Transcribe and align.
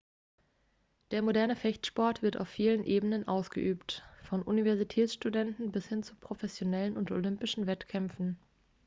der 1.11 1.21
moderne 1.21 1.55
fechtsport 1.55 2.23
wird 2.23 2.37
auf 2.37 2.47
vielen 2.49 2.83
ebenen 2.83 3.27
ausgeübt 3.27 4.01
von 4.23 4.41
universitätsstudenten 4.41 5.71
bis 5.71 5.85
hin 5.89 6.01
zu 6.01 6.15
professionellen 6.15 6.97
und 6.97 7.11
olympischen 7.11 7.67
wettkämpfen 7.67 8.39